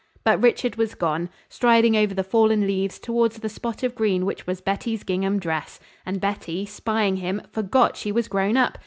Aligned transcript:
But 0.23 0.41
Richard 0.41 0.77
was 0.77 0.95
gone, 0.95 1.29
striding 1.47 1.95
over 1.95 2.15
the 2.15 2.23
fallen 2.23 2.65
leaves 2.65 2.97
toward 2.97 3.33
the 3.33 3.47
spot 3.49 3.83
of 3.83 3.93
green 3.93 4.25
which 4.25 4.47
was 4.47 4.59
Betty's 4.59 5.03
gingham 5.03 5.37
dress. 5.37 5.79
And 6.07 6.19
Betty, 6.19 6.65
spying 6.65 7.17
him, 7.17 7.43
forgot 7.51 7.95
she 7.95 8.11
was 8.11 8.27
grown 8.27 8.57
up. 8.57 8.79